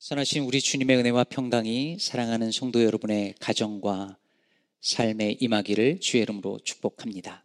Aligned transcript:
선하신 0.00 0.44
우리 0.44 0.60
주님의 0.60 0.96
은혜와 0.98 1.24
평강이 1.24 1.98
사랑하는 1.98 2.52
성도 2.52 2.84
여러분의 2.84 3.34
가정과 3.40 4.16
삶에 4.80 5.38
임하기를 5.40 5.98
주의 5.98 6.22
이름으로 6.22 6.60
축복합니다. 6.62 7.44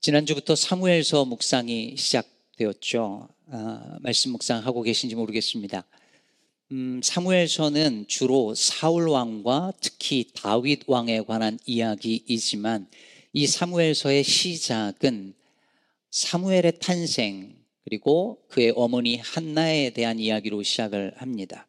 지난주부터 0.00 0.54
사무엘서 0.54 1.24
묵상이 1.24 1.96
시작되었죠. 1.96 3.28
아, 3.48 3.98
말씀 4.00 4.30
묵상하고 4.30 4.82
계신지 4.82 5.16
모르겠습니다. 5.16 5.84
음, 6.70 7.00
사무엘서는 7.02 8.04
주로 8.06 8.54
사울 8.54 9.08
왕과 9.08 9.72
특히 9.80 10.30
다윗 10.34 10.82
왕에 10.86 11.22
관한 11.22 11.58
이야기이지만 11.66 12.88
이 13.32 13.48
사무엘서의 13.48 14.22
시작은 14.22 15.34
사무엘의 16.10 16.78
탄생 16.78 17.63
그리고 17.84 18.42
그의 18.48 18.72
어머니 18.76 19.18
한나에 19.18 19.90
대한 19.90 20.18
이야기로 20.18 20.62
시작을 20.62 21.14
합니다. 21.16 21.68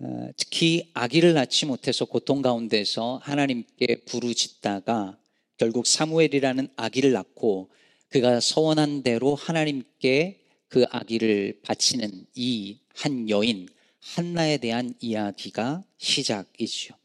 어, 0.00 0.30
특히 0.36 0.90
아기를 0.94 1.34
낳지 1.34 1.66
못해서 1.66 2.04
고통 2.04 2.42
가운데서 2.42 3.20
하나님께 3.22 4.02
부르짖다가 4.06 5.18
결국 5.56 5.86
사무엘이라는 5.86 6.68
아기를 6.76 7.12
낳고 7.12 7.70
그가 8.08 8.40
서원한 8.40 9.02
대로 9.02 9.34
하나님께 9.34 10.40
그 10.68 10.84
아기를 10.90 11.60
바치는 11.62 12.26
이 12.34 12.78
한 12.98 13.30
여인 13.30 13.68
한나에 14.00 14.56
대한 14.56 14.92
이야기가 15.00 15.84
시작이죠. 15.98 16.97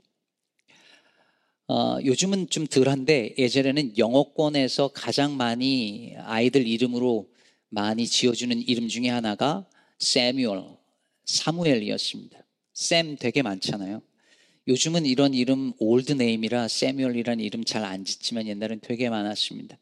어, 1.67 1.97
요즘은 2.03 2.49
좀 2.49 2.67
덜한데 2.67 3.35
예전에는 3.37 3.97
영어권에서 3.97 4.89
가장 4.89 5.37
많이 5.37 6.13
아이들 6.19 6.67
이름으로 6.67 7.29
많이 7.69 8.05
지어주는 8.05 8.61
이름 8.67 8.89
중에 8.89 9.07
하나가 9.07 9.65
세뮤얼, 9.97 10.63
사무엘이었습니다. 11.25 12.37
샘 12.73 13.15
되게 13.15 13.41
많잖아요. 13.41 14.01
요즘은 14.67 15.05
이런 15.05 15.33
이름 15.33 15.73
old 15.79 16.13
name이라 16.13 16.67
세뮤얼이라는 16.67 17.43
이름 17.43 17.63
잘 17.63 17.83
안 17.85 18.03
짓지만 18.03 18.47
옛날엔 18.47 18.81
되게 18.81 19.09
많았습니다. 19.09 19.77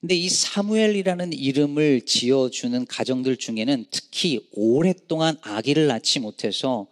근데 0.00 0.14
이 0.14 0.28
사무엘이라는 0.28 1.32
이름을 1.32 2.02
지어주는 2.02 2.86
가정들 2.86 3.36
중에는 3.36 3.86
특히 3.90 4.46
오랫동안 4.52 5.36
아기를 5.40 5.86
낳지 5.86 6.20
못해서 6.20 6.86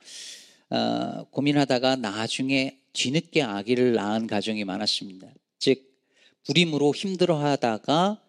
어, 0.70 1.24
고민하다가 1.30 1.96
나중에 1.96 2.78
뒤늦게 2.92 3.42
아기를 3.42 3.94
낳은 3.94 4.26
가정이 4.26 4.64
많았습니다. 4.64 5.32
즉 5.58 5.92
불임으로 6.44 6.94
힘들어하다가 6.94 8.22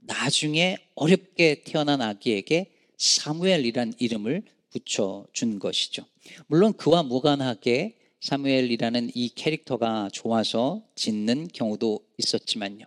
나중에 0.00 0.76
어렵게 0.94 1.62
태어난 1.64 2.00
아기에게 2.00 2.72
사무엘이란 2.98 3.94
이름을 3.98 4.44
붙여준 4.70 5.58
것이죠. 5.58 6.04
물론 6.46 6.72
그와 6.72 7.02
무관하게 7.02 7.96
사무엘이라는 8.20 9.10
이 9.14 9.28
캐릭터가 9.34 10.10
좋아서 10.12 10.82
짓는 10.94 11.48
경우도 11.48 12.00
있었지만요. 12.18 12.86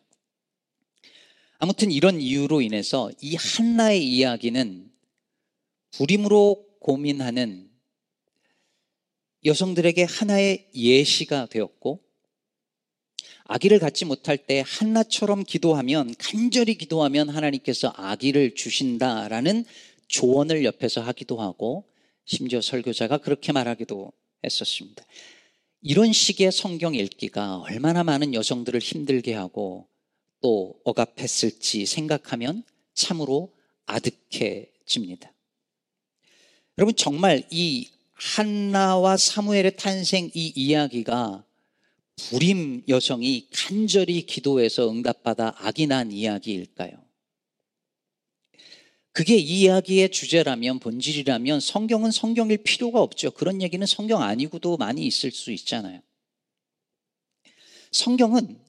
아무튼 1.59 1.91
이런 1.91 2.21
이유로 2.21 2.61
인해서 2.61 3.11
이 3.21 3.35
한나의 3.35 4.07
이야기는 4.07 4.91
불임으로 5.91 6.65
고민하는 6.79 7.68
여성들에게 9.45 10.03
하나의 10.03 10.69
예시가 10.75 11.47
되었고 11.47 12.01
아기를 13.45 13.79
갖지 13.79 14.05
못할 14.05 14.37
때 14.37 14.63
한나처럼 14.65 15.43
기도하면 15.43 16.13
간절히 16.19 16.75
기도하면 16.75 17.29
하나님께서 17.29 17.91
아기를 17.95 18.53
주신다라는 18.53 19.65
조언을 20.07 20.65
옆에서 20.65 21.01
하기도 21.01 21.41
하고 21.41 21.85
심지어 22.25 22.61
설교자가 22.61 23.17
그렇게 23.19 23.51
말하기도 23.51 24.11
했었습니다. 24.43 25.03
이런 25.81 26.13
식의 26.13 26.51
성경 26.51 26.93
읽기가 26.93 27.57
얼마나 27.59 28.03
많은 28.03 28.33
여성들을 28.33 28.79
힘들게 28.81 29.33
하고 29.33 29.87
또 30.41 30.79
억압했을지 30.83 31.85
생각하면 31.85 32.63
참으로 32.93 33.53
아득해집니다. 33.85 35.33
여러분 36.77 36.95
정말 36.95 37.43
이 37.49 37.89
한나와 38.19 39.15
사무엘의 39.15 39.77
탄생 39.77 40.29
이 40.33 40.51
이야기가 40.55 41.45
불임 42.17 42.83
여성이 42.89 43.47
간절히 43.53 44.25
기도해서 44.25 44.91
응답받아 44.91 45.55
악이 45.57 45.87
난 45.87 46.11
이야기일까요? 46.11 46.91
그게 49.13 49.35
이 49.37 49.61
이야기의 49.61 50.11
주제라면 50.11 50.79
본질이라면 50.79 51.61
성경은 51.61 52.11
성경일 52.11 52.63
필요가 52.63 53.01
없죠. 53.01 53.31
그런 53.31 53.61
얘기는 53.61 53.85
성경 53.87 54.21
아니고도 54.21 54.77
많이 54.77 55.05
있을 55.05 55.31
수 55.31 55.51
있잖아요. 55.51 56.01
성경은 57.91 58.59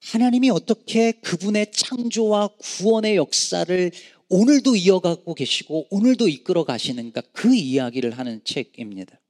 하나님이 0.00 0.50
어떻게 0.50 1.12
그분의 1.12 1.72
창조와 1.72 2.48
구원의 2.58 3.16
역사를 3.16 3.90
오늘도 4.30 4.76
이어가고 4.76 5.34
계시고 5.34 5.88
오늘도 5.90 6.28
이끌어 6.28 6.64
가시는가 6.64 7.20
그 7.32 7.52
이야기를 7.54 8.16
하는 8.16 8.40
책입니다. 8.44 9.20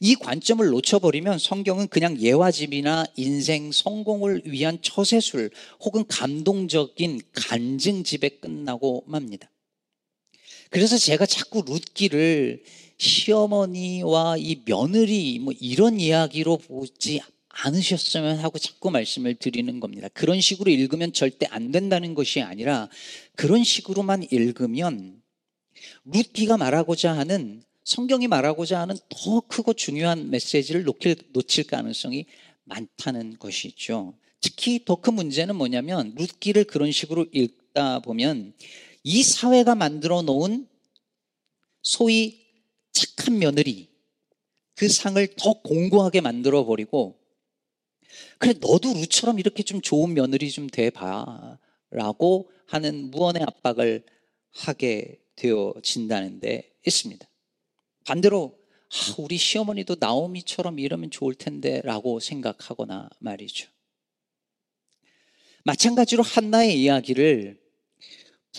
이 0.00 0.14
관점을 0.14 0.64
놓쳐버리면 0.66 1.38
성경은 1.38 1.88
그냥 1.88 2.18
예화집이나 2.20 3.06
인생 3.16 3.72
성공을 3.72 4.42
위한 4.44 4.78
처세술 4.82 5.50
혹은 5.80 6.06
감동적인 6.06 7.22
간증집에 7.32 8.28
끝나고 8.40 9.04
맙니다. 9.06 9.50
그래서 10.68 10.98
제가 10.98 11.24
자꾸 11.24 11.62
룻기를 11.66 12.62
시어머니와 12.98 14.36
이 14.36 14.62
며느리 14.66 15.38
뭐 15.38 15.54
이런 15.58 15.98
이야기로 15.98 16.58
보지 16.58 17.20
않으셨으면 17.50 18.38
하고 18.38 18.58
자꾸 18.58 18.90
말씀을 18.90 19.34
드리는 19.34 19.80
겁니다. 19.80 20.08
그런 20.14 20.40
식으로 20.40 20.70
읽으면 20.70 21.12
절대 21.12 21.46
안 21.50 21.70
된다는 21.70 22.14
것이 22.14 22.40
아니라 22.40 22.88
그런 23.34 23.64
식으로만 23.64 24.28
읽으면 24.30 25.20
룻기가 26.04 26.56
말하고자 26.56 27.12
하는 27.16 27.62
성경이 27.84 28.28
말하고자 28.28 28.80
하는 28.80 28.96
더 29.08 29.40
크고 29.40 29.72
중요한 29.72 30.30
메시지를 30.30 30.84
놓칠, 30.84 31.16
놓칠 31.32 31.66
가능성이 31.66 32.26
많다는 32.64 33.38
것이죠. 33.38 34.14
특히 34.40 34.84
더 34.84 34.96
큰 34.96 35.14
문제는 35.14 35.56
뭐냐면 35.56 36.14
룻기를 36.16 36.64
그런 36.64 36.92
식으로 36.92 37.26
읽다 37.32 38.00
보면 38.00 38.54
이 39.02 39.22
사회가 39.22 39.74
만들어 39.74 40.22
놓은 40.22 40.68
소위 41.82 42.40
착한 42.92 43.38
며느리 43.38 43.88
그 44.76 44.88
상을 44.88 45.26
더 45.36 45.54
공고하게 45.60 46.20
만들어 46.20 46.64
버리고 46.64 47.19
그래 48.38 48.54
너도 48.60 48.92
루처럼 48.94 49.38
이렇게 49.38 49.62
좀 49.62 49.80
좋은 49.80 50.14
며느리 50.14 50.50
좀 50.50 50.68
돼봐라고 50.68 52.50
하는 52.66 53.10
무언의 53.10 53.42
압박을 53.42 54.04
하게 54.52 55.20
되어진다는 55.36 56.40
데 56.40 56.72
있습니다. 56.86 57.26
반대로 58.04 58.58
아, 58.92 59.14
우리 59.18 59.36
시어머니도 59.36 59.96
나오미처럼 60.00 60.78
이러면 60.78 61.10
좋을 61.10 61.34
텐데라고 61.34 62.18
생각하거나 62.18 63.08
말이죠. 63.20 63.68
마찬가지로 65.64 66.22
한나의 66.22 66.80
이야기를 66.80 67.60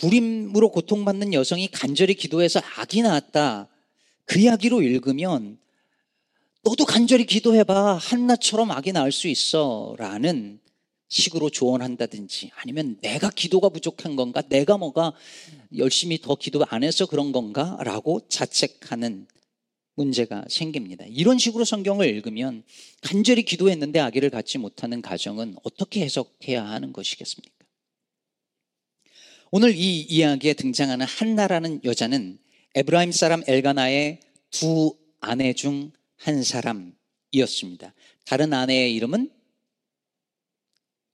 불임으로 0.00 0.70
고통받는 0.70 1.34
여성이 1.34 1.68
간절히 1.68 2.14
기도해서 2.14 2.60
악이 2.76 3.02
나왔다. 3.02 3.68
그 4.24 4.38
이야기로 4.38 4.82
읽으면 4.82 5.58
너도 6.64 6.84
간절히 6.84 7.26
기도해봐. 7.26 7.96
한나처럼 7.96 8.70
악이 8.70 8.92
나을 8.92 9.10
수 9.10 9.26
있어. 9.28 9.96
라는 9.98 10.60
식으로 11.08 11.50
조언한다든지 11.50 12.52
아니면 12.54 12.98
내가 13.00 13.30
기도가 13.30 13.68
부족한 13.68 14.16
건가? 14.16 14.42
내가 14.48 14.78
뭐가 14.78 15.12
열심히 15.76 16.18
더 16.18 16.36
기도 16.36 16.64
안 16.68 16.84
해서 16.84 17.06
그런 17.06 17.32
건가? 17.32 17.76
라고 17.82 18.20
자책하는 18.28 19.26
문제가 19.94 20.44
생깁니다. 20.48 21.04
이런 21.08 21.36
식으로 21.36 21.64
성경을 21.64 22.08
읽으면 22.08 22.62
간절히 23.02 23.42
기도했는데 23.42 23.98
아기를 23.98 24.30
갖지 24.30 24.56
못하는 24.58 25.02
가정은 25.02 25.56
어떻게 25.64 26.00
해석해야 26.02 26.64
하는 26.64 26.92
것이겠습니까? 26.92 27.54
오늘 29.50 29.76
이 29.76 30.00
이야기에 30.00 30.54
등장하는 30.54 31.04
한나라는 31.04 31.80
여자는 31.84 32.38
에브라임 32.74 33.12
사람 33.12 33.42
엘가나의 33.46 34.20
두 34.50 34.96
아내 35.20 35.52
중 35.52 35.92
한 36.22 36.42
사람이었습니다. 36.44 37.94
다른 38.26 38.52
아내의 38.52 38.94
이름은 38.94 39.30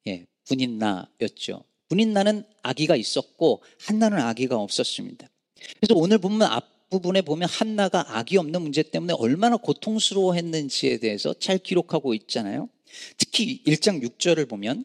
예, 0.07 0.27
분인나였죠. 0.45 1.65
분인나는 1.89 2.45
아기가 2.63 2.95
있었고 2.95 3.63
한나는 3.81 4.19
아기가 4.19 4.57
없었습니다. 4.57 5.27
그래서 5.81 5.95
오늘 5.95 6.19
보면 6.19 6.43
앞부분에 6.43 7.23
보면 7.23 7.49
한나가 7.49 8.19
아기 8.19 8.37
없는 8.37 8.61
문제 8.61 8.83
때문에 8.83 9.15
얼마나 9.15 9.57
고통스러워했는지에 9.57 10.99
대해서 10.99 11.33
잘 11.33 11.57
기록하고 11.59 12.13
있잖아요. 12.15 12.69
특히 13.17 13.63
1장 13.65 14.03
6절을 14.03 14.49
보면 14.49 14.85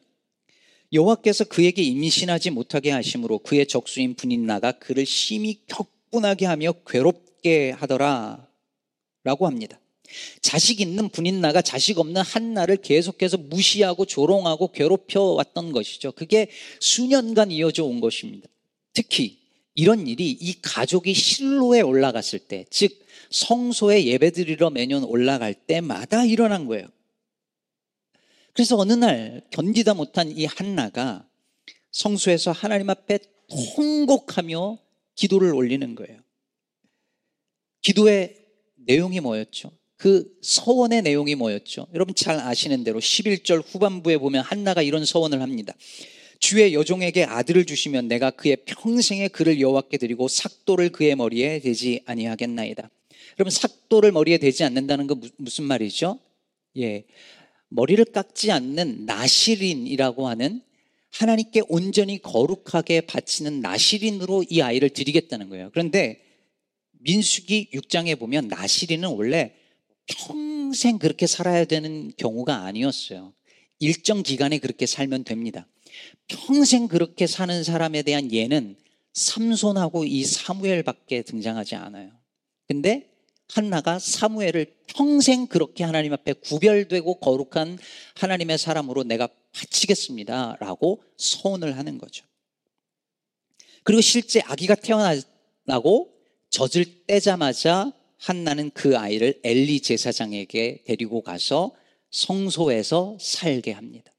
여호와께서 0.93 1.45
그에게 1.45 1.81
임신하지 1.81 2.51
못하게 2.51 2.91
하심으로 2.91 3.39
그의 3.39 3.67
적수인 3.67 4.13
분인나가 4.15 4.71
그를 4.73 5.05
심히 5.05 5.65
격분하게 5.67 6.45
하며 6.45 6.71
괴롭게 6.87 7.71
하더라 7.71 8.47
라고 9.23 9.47
합니다. 9.47 9.79
자식 10.41 10.81
있는 10.81 11.09
분인나가 11.09 11.61
자식 11.61 11.99
없는 11.99 12.21
한나를 12.21 12.77
계속해서 12.77 13.37
무시하고 13.37 14.05
조롱하고 14.05 14.71
괴롭혀 14.71 15.21
왔던 15.21 15.71
것이죠. 15.71 16.11
그게 16.11 16.49
수년간 16.79 17.51
이어져 17.51 17.83
온 17.83 17.99
것입니다. 17.99 18.47
특히 18.93 19.39
이런 19.75 20.07
일이 20.07 20.29
이 20.29 20.61
가족이 20.61 21.13
실로에 21.13 21.81
올라갔을 21.81 22.39
때, 22.39 22.65
즉 22.69 23.03
성소에 23.31 24.05
예배드리러 24.05 24.69
매년 24.69 25.03
올라갈 25.03 25.53
때마다 25.53 26.25
일어난 26.25 26.67
거예요. 26.67 26.87
그래서 28.53 28.77
어느 28.77 28.93
날 28.93 29.41
견디다 29.49 29.95
못한 29.95 30.29
이 30.29 30.45
한나가 30.45 31.27
성소에서 31.91 32.51
하나님 32.51 32.89
앞에 32.89 33.19
통곡하며 33.75 34.77
기도를 35.15 35.53
올리는 35.53 35.95
거예요. 35.95 36.19
기도의 37.81 38.35
내용이 38.75 39.19
뭐였죠? 39.19 39.71
그 39.97 40.25
서원의 40.41 41.01
내용이 41.01 41.35
뭐였죠? 41.35 41.87
여러분 41.93 42.15
잘 42.15 42.39
아시는 42.39 42.83
대로 42.83 42.99
11절 42.99 43.63
후반부에 43.65 44.17
보면 44.17 44.43
한나가 44.43 44.81
이런 44.81 45.05
서원을 45.05 45.41
합니다. 45.41 45.73
주의 46.39 46.73
여종에게 46.73 47.23
아들을 47.23 47.65
주시면 47.65 48.09
내가 48.09 48.29
그의 48.29 48.57
평생에 48.65 49.29
그를 49.29 49.61
여호와께 49.61 49.97
드리고 49.97 50.27
삭도를 50.27 50.89
그의 50.89 51.15
머리에 51.15 51.59
대지 51.59 52.01
아니하겠나이다. 52.05 52.89
여러분 53.39 53.49
삭도를 53.49 54.11
머리에 54.11 54.37
대지 54.37 54.63
않는다는 54.65 55.07
건 55.07 55.21
무슨 55.37 55.63
말이죠? 55.63 56.19
예. 56.77 57.05
머리를 57.69 58.03
깎지 58.05 58.51
않는 58.51 59.05
나시린이라고 59.05 60.27
하는 60.27 60.61
하나님께 61.11 61.61
온전히 61.69 62.21
거룩하게 62.21 63.01
바치는 63.01 63.61
나시린으로 63.61 64.45
이 64.49 64.61
아이를 64.61 64.89
드리겠다는 64.89 65.49
거예요. 65.49 65.69
그런데 65.71 66.21
민수기 66.99 67.69
6장에 67.73 68.17
보면 68.17 68.47
나시린은 68.47 69.09
원래 69.09 69.53
평생 70.05 70.97
그렇게 70.97 71.27
살아야 71.27 71.65
되는 71.65 72.11
경우가 72.17 72.63
아니었어요. 72.63 73.33
일정 73.79 74.23
기간에 74.23 74.59
그렇게 74.59 74.85
살면 74.85 75.23
됩니다. 75.23 75.67
평생 76.27 76.87
그렇게 76.87 77.27
사는 77.27 77.63
사람에 77.63 78.01
대한 78.03 78.31
예는 78.31 78.75
삼손하고 79.13 80.05
이 80.05 80.23
사무엘밖에 80.23 81.21
등장하지 81.23 81.75
않아요. 81.75 82.11
근데 82.67 83.09
한나가 83.49 83.99
사무엘을 83.99 84.73
평생 84.87 85.47
그렇게 85.47 85.83
하나님 85.83 86.13
앞에 86.13 86.33
구별되고 86.33 87.19
거룩한 87.19 87.77
하나님의 88.15 88.57
사람으로 88.57 89.03
내가 89.03 89.27
바치겠습니다. 89.51 90.57
라고 90.59 91.03
소원을 91.17 91.77
하는 91.77 91.97
거죠. 91.97 92.25
그리고 93.83 94.01
실제 94.01 94.41
아기가 94.41 94.75
태어나고 94.75 96.13
젖을 96.49 97.05
떼자마자 97.05 97.91
한나는 98.23 98.71
그 98.71 98.97
아이를 98.97 99.37
엘리 99.43 99.81
제사장에게 99.81 100.83
데리고 100.85 101.21
가서 101.21 101.75
성소에서 102.09 103.17
살게 103.19 103.73
합니다. 103.73 104.13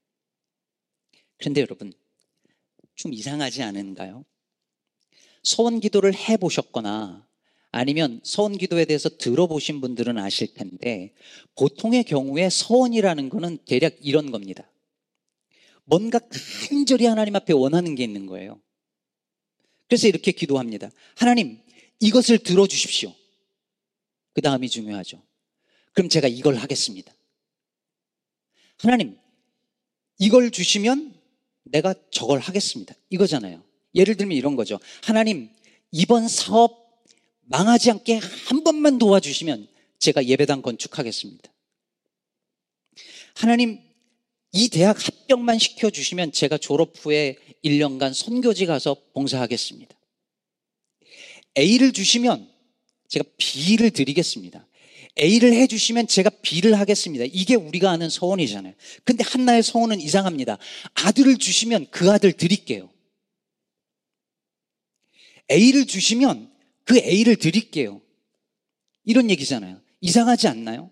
그런데 1.39 1.63
여러분, 1.63 1.91
좀 2.95 3.15
이상하지 3.15 3.63
않은가요? 3.63 4.27
소원 5.43 5.81
기도를 5.81 6.15
해 6.15 6.37
보셨거나 6.37 7.27
아니면 7.71 8.21
서원 8.25 8.59
기도에 8.59 8.85
대해서 8.85 9.09
들어보신 9.09 9.81
분들은 9.81 10.19
아실 10.19 10.53
텐데 10.53 11.15
보통의 11.57 12.05
경우에 12.05 12.51
서원이라는 12.51 13.31
것은 13.31 13.59
대략 13.65 13.97
이런 14.03 14.31
겁니다. 14.31 14.71
뭔가 15.85 16.21
간절히 16.69 17.07
하나님 17.07 17.37
앞에 17.37 17.55
원하는 17.55 17.95
게 17.95 18.05
있는 18.05 18.27
거예요. 18.27 18.61
그래서 19.89 20.09
이렇게 20.09 20.31
기도합니다. 20.31 20.91
하나님, 21.17 21.59
이것을 22.01 22.39
들어주십시오. 22.41 23.15
그 24.35 24.43
다음이 24.43 24.69
중요하죠. 24.69 25.23
그럼 25.93 26.09
제가 26.09 26.29
이걸 26.29 26.57
하겠습니다. 26.57 27.13
하나님, 28.79 29.17
이걸 30.19 30.51
주시면 30.51 31.15
내가 31.65 31.95
저걸 32.11 32.41
하겠습니다. 32.41 32.95
이거잖아요. 33.11 33.63
예를 33.95 34.17
들면 34.17 34.37
이런 34.37 34.57
거죠. 34.57 34.79
하나님, 35.03 35.49
이번 35.93 36.29
사업 36.29 37.03
망하지 37.43 37.91
않게 37.93 38.19
한 38.49 38.65
번만 38.65 38.99
도와주시면 38.99 39.69
제가 39.99 40.25
예배당 40.27 40.63
건축하겠습니다. 40.63 41.51
하나님, 43.37 43.81
이 44.53 44.69
대학 44.69 45.05
합격만 45.05 45.59
시켜주시면 45.59 46.33
제가 46.33 46.59
졸업 46.59 46.95
후에 46.97 47.37
1년간 47.65 48.15
선교지 48.15 48.67
가서 48.67 48.97
봉사하겠습니다. 49.13 49.97
A를 51.57 51.93
주시면 51.93 52.54
제가 53.15 53.25
B를 53.37 53.91
드리겠습니다. 53.91 54.67
A를 55.21 55.53
해주시면 55.53 56.09
제가 56.09 56.31
B를 56.43 56.79
하겠습니다. 56.79 57.25
이게 57.33 57.55
우리가 57.55 57.91
아는 57.91 58.11
서원이잖아요. 58.11 58.75
근데 59.05 59.23
한나의 59.25 59.63
서원은 59.63 60.01
이상합니다. 60.01 60.59
아들을 60.95 61.37
주시면 61.37 61.87
그 61.91 62.11
아들 62.11 62.33
드릴게요. 62.33 62.91
A를 65.51 65.87
주시면 65.87 66.53
그 66.85 66.99
A를 66.99 67.37
드릴게요. 67.37 68.01
이런 69.05 69.31
얘기잖아요. 69.31 69.81
이상하지 70.01 70.49
않나요? 70.49 70.91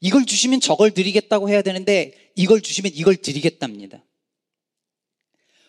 이걸 0.00 0.24
주시면 0.24 0.60
저걸 0.60 0.92
드리겠다고 0.92 1.50
해야 1.50 1.60
되는데 1.60 2.32
이걸 2.34 2.62
주시면 2.62 2.92
이걸 2.94 3.16
드리겠답니다. 3.16 4.02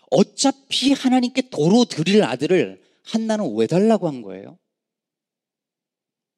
어차피 0.09 0.93
하나님께 0.93 1.49
도로 1.49 1.83
드릴 1.83 2.23
아들을 2.23 2.90
한나는 3.03 3.55
왜 3.55 3.67
달라고 3.67 4.07
한 4.07 4.21
거예요? 4.21 4.57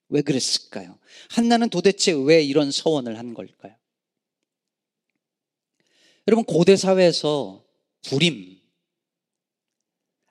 왜 0.09 0.21
그랬을까요? 0.21 0.99
한나는 1.29 1.69
도대체 1.69 2.11
왜 2.11 2.43
이런 2.43 2.71
서원을 2.71 3.17
한 3.17 3.33
걸까요? 3.33 3.75
여러분 6.27 6.45
고대 6.45 6.75
사회에서 6.75 7.65
불임, 8.03 8.61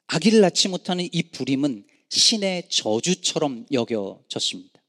아기를 0.06 0.40
낳지 0.40 0.68
못하는 0.68 1.08
이 1.10 1.22
불임은 1.22 1.86
신의 2.08 2.68
저주처럼 2.68 3.66
여겨졌습니다. 3.72 4.82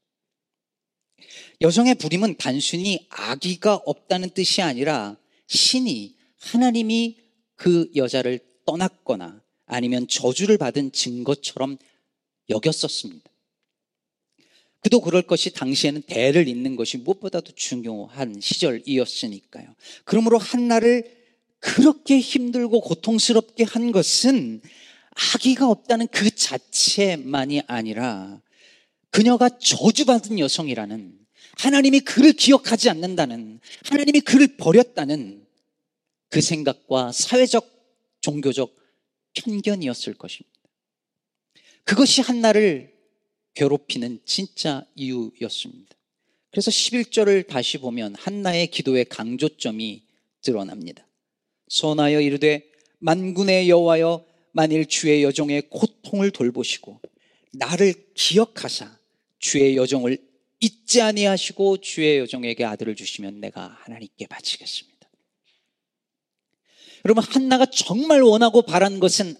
여성의 1.61 1.95
불임은 1.95 2.35
단순히 2.37 3.05
아기가 3.09 3.75
없다는 3.75 4.31
뜻이 4.31 4.61
아니라 4.61 5.17
신이 5.47 6.17
하나님이 6.37 7.17
그 7.55 7.89
여자를 7.95 8.39
떠났거나 8.65 9.42
아니면 9.65 10.07
저주를 10.07 10.57
받은 10.57 10.91
증거처럼 10.91 11.77
여겼었습니다. 12.49 13.29
그도 14.81 14.99
그럴 14.99 15.21
것이 15.21 15.51
당시에는 15.53 16.01
대를 16.03 16.47
잇는 16.47 16.75
것이 16.75 16.97
무엇보다도 16.97 17.53
중요한 17.55 18.39
시절이었으니까요. 18.41 19.73
그러므로 20.03 20.37
한나를 20.37 21.09
그렇게 21.59 22.19
힘들고 22.19 22.81
고통스럽게 22.81 23.63
한 23.63 23.93
것은 23.93 24.61
아기가 25.35 25.69
없다는 25.69 26.07
그 26.07 26.29
자체만이 26.29 27.61
아니라 27.67 28.41
그녀가 29.09 29.47
저주받은 29.47 30.39
여성이라는 30.39 31.17
하나님이 31.59 32.01
그를 32.01 32.33
기억하지 32.33 32.89
않는다는 32.89 33.61
하나님이 33.85 34.19
그를 34.21 34.57
버렸다는 34.57 35.45
그 36.29 36.41
생각과 36.41 37.11
사회적 37.13 37.69
종교적 38.19 38.75
편견이었을 39.33 40.13
것입니다. 40.15 40.53
그것이 41.83 42.21
한나를 42.21 42.93
괴롭히는 43.55 44.21
진짜 44.25 44.85
이유였습니다. 44.95 45.95
그래서 46.51 46.71
11절을 46.71 47.47
다시 47.47 47.77
보면 47.77 48.15
한나의 48.15 48.67
기도의 48.67 49.05
강조점이 49.05 50.03
드러납니다. 50.41 51.07
선하여 51.67 52.21
이르되 52.21 52.71
만군의 52.99 53.69
여호와여 53.69 54.25
만일 54.51 54.85
주의 54.85 55.23
여종의 55.23 55.63
고통을 55.69 56.31
돌보시고 56.31 57.01
나를 57.53 57.93
기억하사 58.13 58.97
주의 59.39 59.75
여종을 59.75 60.17
잊지 60.59 61.01
아니하시고 61.01 61.77
주의 61.77 62.19
여종에게 62.19 62.63
아들을 62.63 62.95
주시면 62.95 63.41
내가 63.41 63.77
하나님께 63.81 64.27
바치겠습니다. 64.27 64.92
여러분 67.05 67.23
한나가 67.23 67.65
정말 67.65 68.21
원하고 68.21 68.61
바란 68.61 68.99
것은 68.99 69.35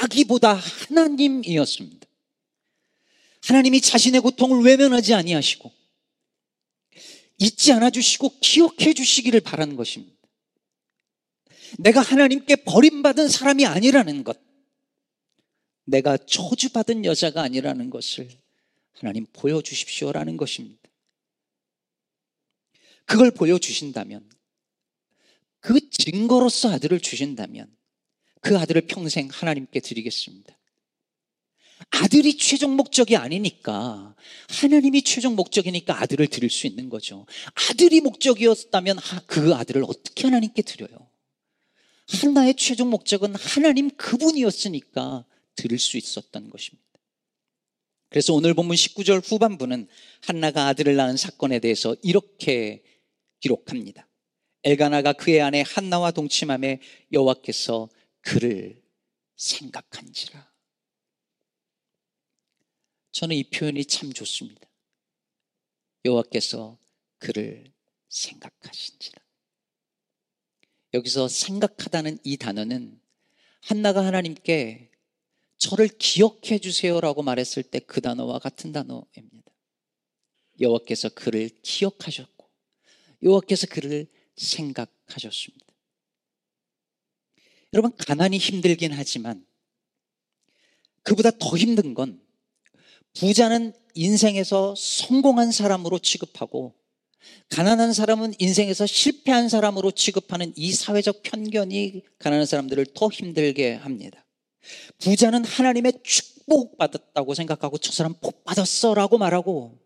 아기보다 0.00 0.54
하나님이었습니다. 0.54 2.06
하나님이 3.42 3.80
자신의 3.80 4.20
고통을 4.20 4.64
외면하지 4.64 5.14
아니하시고 5.14 5.72
잊지 7.38 7.72
않아 7.72 7.90
주시고 7.90 8.38
기억해 8.40 8.94
주시기를 8.94 9.40
바라는 9.40 9.76
것입니다. 9.76 10.16
내가 11.78 12.00
하나님께 12.00 12.56
버림받은 12.56 13.28
사람이 13.28 13.66
아니라는 13.66 14.24
것. 14.24 14.38
내가 15.84 16.16
저주받은 16.16 17.04
여자가 17.04 17.42
아니라는 17.42 17.90
것을 17.90 18.28
하나님 18.92 19.26
보여주십시오라는 19.32 20.36
것입니다. 20.36 20.82
그걸 23.06 23.30
보여주신다면 23.30 24.28
그 25.60 25.90
증거로서 25.90 26.70
아들을 26.72 27.00
주신다면 27.00 27.74
그 28.40 28.58
아들을 28.58 28.82
평생 28.82 29.28
하나님께 29.30 29.80
드리겠습니다. 29.80 30.56
아들이 31.90 32.36
최종 32.36 32.76
목적이 32.76 33.16
아니니까 33.16 34.14
하나님이 34.48 35.02
최종 35.02 35.36
목적이니까 35.36 36.00
아들을 36.02 36.26
드릴 36.28 36.50
수 36.50 36.66
있는 36.66 36.88
거죠. 36.88 37.26
아들이 37.70 38.00
목적이었다면 38.00 38.98
그 39.26 39.54
아들을 39.54 39.84
어떻게 39.86 40.24
하나님께 40.24 40.62
드려요? 40.62 41.08
한나의 42.08 42.54
최종 42.56 42.90
목적은 42.90 43.34
하나님 43.36 43.90
그분이었으니까 43.90 45.24
드릴 45.54 45.78
수 45.78 45.96
있었던 45.96 46.50
것입니다. 46.50 46.88
그래서 48.08 48.32
오늘 48.32 48.54
본문 48.54 48.74
19절 48.74 49.22
후반부는 49.24 49.86
한나가 50.22 50.68
아들을 50.68 50.96
낳은 50.96 51.16
사건에 51.16 51.58
대해서 51.58 51.94
이렇게 52.02 52.82
기록합니다. 53.40 54.07
엘가나가 54.68 55.14
그의 55.14 55.40
아내 55.40 55.64
한나와 55.66 56.10
동침함에 56.10 56.82
여호와께서 57.10 57.88
그를 58.20 58.82
생각한지라. 59.34 60.52
저는 63.12 63.34
이 63.34 63.44
표현이 63.44 63.86
참 63.86 64.12
좋습니다. 64.12 64.68
여호와께서 66.04 66.78
그를 67.16 67.72
생각하신지라. 68.10 69.22
여기서 70.92 71.28
생각하다는 71.28 72.18
이 72.24 72.36
단어는 72.36 73.00
한나가 73.62 74.04
하나님께 74.04 74.90
저를 75.56 75.88
기억해 75.88 76.58
주세요라고 76.58 77.22
말했을 77.22 77.62
때 77.62 77.80
그 77.80 78.02
단어와 78.02 78.38
같은 78.38 78.72
단어입니다. 78.72 79.50
여호와께서 80.60 81.08
그를 81.08 81.48
기억하셨고 81.62 82.50
여호와께서 83.22 83.66
그를 83.68 84.08
생각하셨습니다. 84.38 85.66
여러분 87.74 87.94
가난이 87.96 88.38
힘들긴 88.38 88.92
하지만 88.92 89.44
그보다 91.02 91.30
더 91.30 91.56
힘든 91.56 91.94
건 91.94 92.20
부자는 93.14 93.72
인생에서 93.94 94.74
성공한 94.76 95.52
사람으로 95.52 95.98
취급하고 95.98 96.74
가난한 97.50 97.92
사람은 97.92 98.34
인생에서 98.38 98.86
실패한 98.86 99.48
사람으로 99.48 99.90
취급하는 99.90 100.52
이 100.56 100.72
사회적 100.72 101.22
편견이 101.22 102.02
가난한 102.18 102.46
사람들을 102.46 102.86
더 102.94 103.08
힘들게 103.08 103.74
합니다. 103.74 104.24
부자는 104.98 105.44
하나님의 105.44 105.94
축복받았다고 106.02 107.34
생각하고 107.34 107.78
저 107.78 107.92
사람 107.92 108.14
복 108.14 108.44
받았어 108.44 108.94
라고 108.94 109.18
말하고 109.18 109.78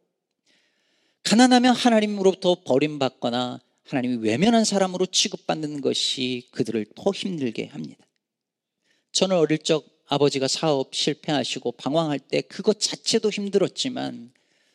가난하면 1.23 1.75
하나님으로부터 1.75 2.63
버림받거나 2.65 3.61
하나님이 3.85 4.17
외면한 4.17 4.65
사람으로 4.65 5.07
취급받는 5.07 5.81
것이 5.81 6.49
그들을 6.53 6.87
더 6.95 7.11
힘들게 7.11 7.67
합니다. 7.67 8.07
저는 9.13 9.37
어릴 9.37 9.59
적 9.59 9.85
아버지가 10.07 10.49
사업 10.49 10.95
실패하시고 10.95 11.73
방황할 11.73 12.19
때 12.19 12.41
그것 12.43 12.81
자체도 12.81 13.31
힘들었지만 13.31 14.33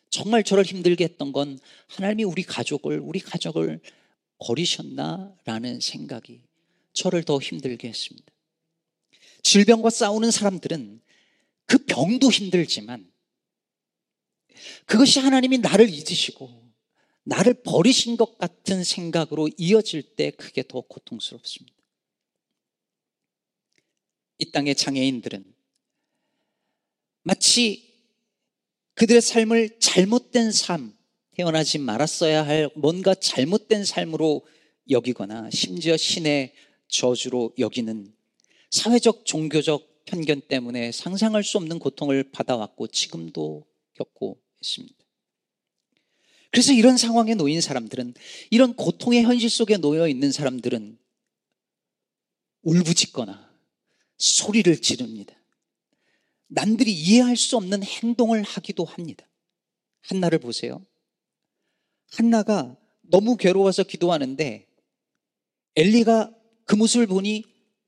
정말 0.10 0.44
저를 0.44 0.64
힘들게 0.64 1.04
했던 1.04 1.32
건 1.32 1.60
하나님이 1.88 2.24
우리 2.24 2.44
가족을, 2.44 3.00
우리 3.00 3.20
가족을 3.20 3.80
버리셨나라는 4.40 5.80
생각이 5.80 6.42
저를 6.94 7.24
더 7.24 7.40
힘들게 7.40 7.88
했습니다. 7.88 8.32
질병과 9.44 9.90
싸우는 9.90 10.32
사람들은 10.32 11.02
그 11.66 11.78
병도 11.86 12.32
힘들지만 12.32 13.10
그것이 14.86 15.20
하나님이 15.20 15.60
나를 15.60 15.90
잊으시고 15.90 16.67
나를 17.28 17.56
버리신 17.56 18.16
것 18.16 18.38
같은 18.38 18.86
생각으로 18.86 19.50
이어질 19.58 20.16
때 20.16 20.32
그게 20.32 20.64
더 20.66 20.80
고통스럽습니다. 20.80 21.76
이 24.40 24.52
땅의 24.52 24.76
장애인들은 24.76 25.44
마치 27.24 28.02
그들의 28.94 29.22
삶을 29.22 29.80
잘못된 29.80 30.54
삶, 30.54 30.98
태어나지 31.36 31.80
말았어야 31.80 32.48
할 32.48 32.70
뭔가 32.76 33.14
잘못된 33.14 33.84
삶으로 33.84 34.48
여기거나 34.90 35.50
심지어 35.52 35.98
신의 35.98 36.54
저주로 36.88 37.54
여기는 37.60 38.16
사회적 38.72 39.26
종교적 39.26 40.06
편견 40.06 40.44
때문에 40.48 40.94
상상할 40.94 41.44
수 41.44 41.58
없는 41.58 41.80
고통을 41.80 42.32
받아왔고 42.32 42.88
지금도 42.88 43.66
겪고 43.96 44.40
있습니다. 44.62 45.07
그래서 46.52 46.74
이런 46.74 46.98
상황에 46.98 47.36
놓인 47.36 47.62
사람들은 47.62 48.14
이런 48.50 48.74
고통의 48.76 49.24
현실 49.24 49.50
속에 49.50 49.78
놓여 49.78 50.08
있는 50.08 50.32
사람들은 50.32 50.98
울부짖거나 52.64 53.50
소리를 54.18 54.82
지릅니다. 54.82 55.36
남들이 56.48 56.92
이해할 56.92 57.36
수 57.36 57.58
없는 57.58 57.84
행동을 57.84 58.44
하기도 58.44 58.86
합니다. 58.86 59.28
한나를 60.02 60.40
보세요. 60.40 60.86
한나가 62.12 62.78
너무 63.02 63.36
괴로워서 63.38 63.84
기도하는데 63.84 64.68
엘리가 65.76 66.34
그 66.66 66.76
모습을 66.76 67.08
보니 67.08 67.44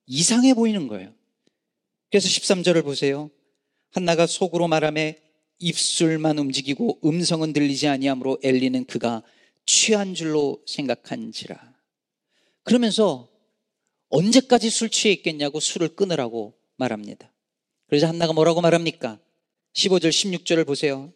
이상해 0.06 0.54
보이는 0.54 0.88
거예요. 0.88 1.14
그래서 2.10 2.28
13절을 2.28 2.84
보세요. 2.84 3.30
한나가 3.92 4.28
속으로 4.28 4.68
말하며 4.68 5.14
입술만 5.60 6.38
움직이고 6.40 7.00
음성은 7.04 7.54
들리지 7.54 7.88
아니하므로 7.88 8.40
엘리는 8.44 8.86
그가 8.86 9.24
취한 9.66 10.16
줄로 10.16 10.62
생각한지라. 10.66 11.76
그러면서 12.64 13.30
언제까지 14.10 14.70
술 14.70 14.90
취해 14.90 15.14
있겠냐고 15.14 15.60
술을 15.60 15.90
끊으라고 15.90 16.58
말합니다. 16.78 17.32
그래서 17.88 18.08
한나가 18.08 18.34
뭐라고 18.34 18.62
말합니까? 18.62 19.20
15절, 19.74 20.10
16절을 20.10 20.66
보세요. 20.66 21.14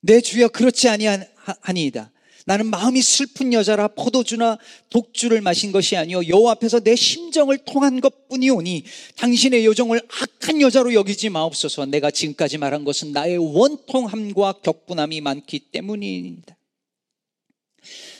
내 0.00 0.20
주여 0.20 0.48
그렇지 0.48 0.88
아니하니이다. 0.88 2.12
나는 2.50 2.66
마음이 2.66 3.00
슬픈 3.00 3.52
여자라 3.52 3.86
포도주나 3.86 4.58
독주를 4.88 5.40
마신 5.40 5.70
것이 5.70 5.96
아니요 5.96 6.26
여호와 6.26 6.50
앞에서 6.54 6.80
내 6.80 6.96
심정을 6.96 7.58
통한 7.58 8.00
것뿐이오니 8.00 8.82
당신의 9.18 9.64
요정을 9.66 10.00
악한 10.08 10.60
여자로 10.60 10.92
여기지 10.94 11.28
마옵소서. 11.28 11.86
내가 11.86 12.10
지금까지 12.10 12.58
말한 12.58 12.82
것은 12.82 13.12
나의 13.12 13.38
원통함과 13.38 14.54
격분함이 14.64 15.20
많기 15.20 15.60
때문입니다. 15.60 16.56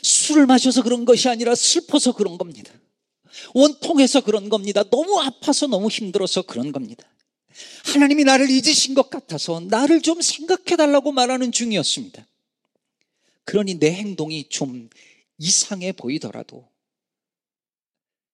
술을 0.01 0.45
마셔서 0.45 0.81
그런 0.81 1.03
것이 1.03 1.27
아니라 1.27 1.53
슬퍼서 1.53 2.13
그런 2.13 2.37
겁니다. 2.37 2.71
원통해서 3.53 4.21
그런 4.21 4.47
겁니다. 4.47 4.81
너무 4.83 5.19
아파서 5.19 5.67
너무 5.67 5.89
힘들어서 5.89 6.43
그런 6.43 6.71
겁니다. 6.71 7.03
하나님이 7.83 8.23
나를 8.23 8.49
잊으신 8.49 8.93
것 8.93 9.09
같아서 9.09 9.59
나를 9.59 9.99
좀 9.99 10.21
생각해 10.21 10.77
달라고 10.77 11.11
말하는 11.11 11.51
중이었습니다. 11.51 12.25
그러니 13.43 13.75
내 13.75 13.93
행동이 13.93 14.49
좀 14.49 14.89
이상해 15.37 15.91
보이더라도 15.91 16.69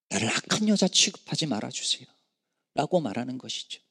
나를 0.10 0.30
악한 0.30 0.68
여자 0.70 0.88
취급하지 0.88 1.46
말아주세요. 1.48 2.08
라고 2.74 3.00
말하는 3.00 3.38
것이죠. 3.38 3.82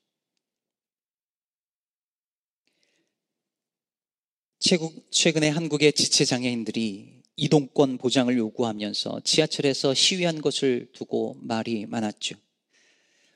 최근에 5.10 5.48
한국의 5.48 5.92
지체장애인들이 5.92 7.22
이동권 7.36 7.98
보장을 7.98 8.36
요구하면서 8.36 9.20
지하철에서 9.20 9.94
시위한 9.94 10.40
것을 10.40 10.90
두고 10.92 11.36
말이 11.40 11.86
많았죠. 11.86 12.36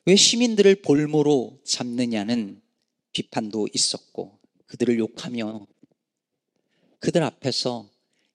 왜 0.07 0.17
시민들을 0.17 0.83
볼모로 0.83 1.61
잡느냐는 1.65 2.61
비판도 3.13 3.69
있었고 3.73 4.39
그들을 4.67 4.99
욕하며 4.99 5.67
그들 7.01 7.23
앞에서 7.23 7.91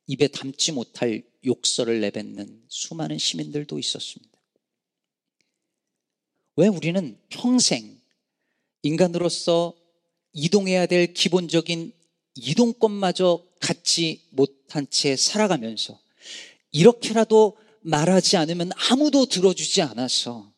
입에 0.07 0.27
담지 0.27 0.71
못할 0.71 1.23
욕설을 1.45 2.01
내뱉는 2.01 2.63
수많은 2.67 3.17
시민들도 3.17 3.79
있었습니다. 3.79 4.35
왜 6.57 6.67
우리는 6.67 7.17
평생 7.29 7.99
인간으로서 8.81 9.75
이동해야 10.33 10.85
될 10.85 11.13
기본적인 11.13 11.93
이동권마저 12.35 13.43
갖지 13.59 14.27
못한 14.31 14.87
채 14.89 15.15
살아가면서 15.15 15.99
이렇게라도 16.71 17.57
말하지 17.81 18.37
않으면 18.37 18.71
아무도 18.89 19.25
들어주지 19.25 19.81
않아서 19.83 20.51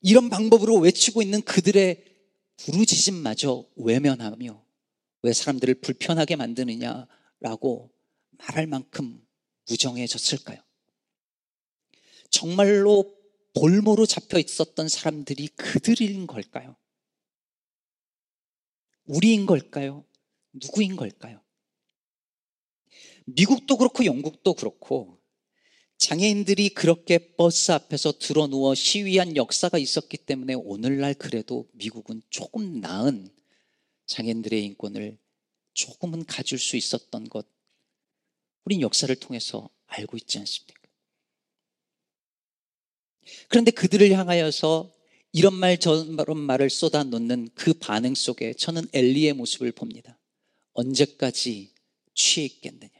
이런 0.00 0.28
방법으로 0.28 0.76
외치고 0.76 1.22
있는 1.22 1.42
그들의 1.42 2.04
부르짖음마저 2.58 3.64
외면하며 3.76 4.62
왜 5.22 5.32
사람들을 5.32 5.74
불편하게 5.76 6.36
만드느냐 6.36 7.06
라고 7.40 7.92
말할 8.38 8.66
만큼 8.66 9.24
무정해졌을까요? 9.68 10.60
정말로 12.30 13.16
볼모로 13.54 14.06
잡혀 14.06 14.38
있었던 14.38 14.88
사람들이 14.88 15.48
그들인 15.48 16.26
걸까요? 16.26 16.76
우리인 19.04 19.46
걸까요? 19.46 20.04
누구인 20.52 20.96
걸까요? 20.96 21.40
미국도 23.26 23.76
그렇고 23.76 24.04
영국도 24.04 24.54
그렇고 24.54 25.18
장애인들이 25.98 26.70
그렇게 26.70 27.34
버스 27.36 27.72
앞에서 27.72 28.12
드러누워 28.18 28.74
시위한 28.74 29.36
역사가 29.36 29.78
있었기 29.78 30.18
때문에 30.18 30.54
오늘날 30.54 31.14
그래도 31.14 31.68
미국은 31.72 32.22
조금 32.28 32.80
나은 32.80 33.30
장애인들의 34.06 34.64
인권을 34.66 35.18
조금은 35.76 36.24
가질 36.24 36.58
수 36.58 36.76
있었던 36.76 37.28
것, 37.28 37.46
우린 38.64 38.80
역사를 38.80 39.14
통해서 39.14 39.68
알고 39.86 40.16
있지 40.16 40.38
않습니까? 40.38 40.82
그런데 43.48 43.70
그들을 43.70 44.10
향하여서 44.10 44.92
이런 45.32 45.54
말 45.54 45.78
저런 45.78 46.40
말을 46.40 46.70
쏟아놓는 46.70 47.50
그 47.54 47.74
반응 47.74 48.14
속에 48.14 48.54
저는 48.54 48.86
엘리의 48.92 49.34
모습을 49.34 49.70
봅니다. 49.72 50.18
언제까지 50.72 51.74
취해 52.14 52.46
있겠느냐? 52.46 52.90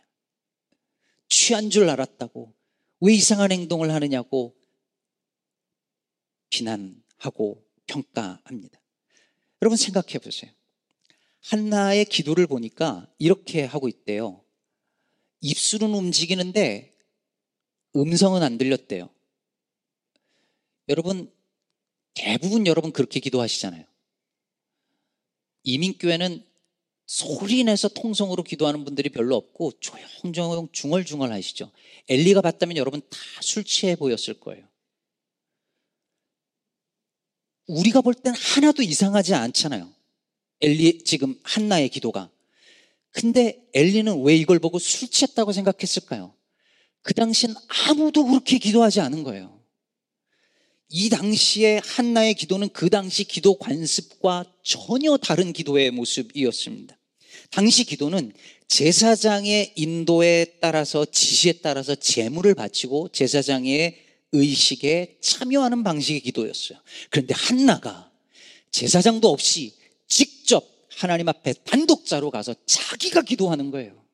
취한 1.29 1.71
줄 1.71 1.89
알았다고 1.89 2.55
왜 3.01 3.15
이상한 3.15 3.53
행동을 3.53 3.91
하느냐고 3.91 4.55
비난하고 6.51 7.65
평가합니다. 7.87 8.81
여러분 9.63 9.77
생각해 9.77 10.19
보세요. 10.19 10.53
한나의 11.47 12.07
기도를 12.07 12.47
보니까 12.47 13.09
이렇게 13.19 13.65
하고 13.65 13.89
있대요. 13.89 14.45
입술은 15.41 15.95
움직이는데 15.95 16.97
음성은 17.95 18.43
안 18.43 18.59
들렸대요. 18.59 19.09
여러분, 20.89 21.33
대부분 22.15 22.67
여러분 22.67 22.93
그렇게 22.93 23.21
기도하시잖아요. 23.21 23.85
이민교회는 25.63 26.45
소리 27.07 27.63
내서 27.63 27.89
통성으로 27.89 28.43
기도하는 28.43 28.85
분들이 28.85 29.09
별로 29.09 29.37
없고 29.37 29.73
조용조용 29.79 30.71
중얼중얼 30.73 31.33
하시죠. 31.33 31.71
엘리가 32.09 32.41
봤다면 32.41 32.77
여러분 32.77 33.01
다 33.09 33.19
술 33.41 33.63
취해 33.65 33.95
보였을 33.95 34.35
거예요. 34.41 34.67
우리가 37.69 38.01
볼 38.01 38.15
땐 38.15 38.35
하나도 38.35 38.83
이상하지 38.83 39.35
않잖아요. 39.35 39.96
엘리 40.61 41.05
지금 41.05 41.39
한나의 41.43 41.89
기도가. 41.89 42.31
근데 43.11 43.63
엘리는 43.73 44.23
왜 44.23 44.37
이걸 44.37 44.59
보고 44.59 44.79
술 44.79 45.09
취했다고 45.09 45.53
생각했을까요? 45.53 46.35
그 47.03 47.15
당시엔 47.15 47.55
아무도 47.89 48.27
그렇게 48.27 48.59
기도하지 48.59 49.01
않은 49.01 49.23
거예요. 49.23 49.57
이 50.89 51.09
당시에 51.09 51.81
한나의 51.85 52.35
기도는 52.35 52.69
그 52.71 52.91
당시 52.91 53.25
기도 53.25 53.59
관습과 53.59 54.45
전혀 54.63 55.17
다른 55.17 55.53
기도의 55.53 55.91
모습이었습니다. 55.91 56.97
당시 57.51 57.85
기도는 57.85 58.33
제사장의 58.69 59.73
인도에 59.77 60.59
따라서 60.61 61.05
지시에 61.05 61.55
따라서 61.63 61.95
재물을 61.95 62.55
바치고 62.55 63.11
제사장의 63.13 63.97
의식에 64.33 65.19
참여하는 65.21 65.85
방식의 65.85 66.21
기도였어요. 66.21 66.79
그런데 67.11 67.35
한나가 67.37 68.11
제사장도 68.71 69.29
없이 69.29 69.75
직접 70.09 70.65
하나님 70.97 71.29
앞에 71.29 71.53
단독자로 71.65 72.31
가서 72.31 72.55
자기가 72.67 73.23
기도하는 73.23 73.71
거예요. 73.71 74.05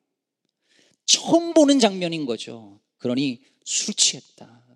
처음 1.07 1.55
보는 1.55 1.79
장면인 1.79 2.27
거죠. 2.27 2.81
그러니 2.99 3.43
술 3.65 3.95
취했다. 3.95 4.67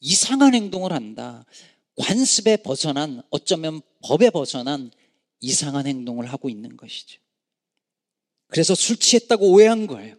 이상한 0.00 0.54
행동을 0.54 0.92
한다. 0.92 1.44
관습에 1.96 2.58
벗어난 2.58 3.22
어쩌면 3.30 3.80
법에 4.02 4.30
벗어난 4.30 4.90
이상한 5.40 5.86
행동을 5.86 6.26
하고 6.26 6.48
있는 6.48 6.76
것이죠. 6.76 7.20
그래서 8.48 8.74
술 8.74 8.96
취했다고 8.96 9.50
오해한 9.50 9.86
거예요. 9.86 10.16